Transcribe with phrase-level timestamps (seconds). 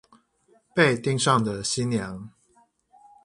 [0.73, 2.31] 被盯上的新娘